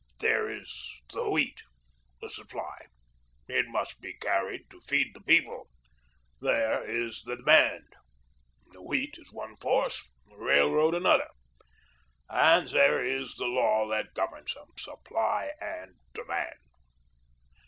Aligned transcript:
There 0.19 0.49
is 0.49 0.83
the 1.13 1.29
Wheat, 1.29 1.61
the 2.21 2.29
supply. 2.31 2.87
It 3.47 3.67
must 3.67 4.01
be 4.01 4.15
carried 4.17 4.67
to 4.71 4.81
feed 4.81 5.13
the 5.13 5.21
People. 5.21 5.69
There 6.39 6.81
is 6.89 7.21
the 7.21 7.35
demand. 7.35 7.85
The 8.71 8.81
Wheat 8.81 9.19
is 9.19 9.31
one 9.31 9.57
force, 9.57 10.09
the 10.27 10.37
Railroad, 10.37 10.95
another, 10.95 11.29
and 12.27 12.67
there 12.69 13.05
is 13.05 13.35
the 13.35 13.45
law 13.45 13.87
that 13.89 14.15
governs 14.15 14.55
them 14.55 14.69
supply 14.75 15.51
and 15.61 15.93
demand. 16.15 16.55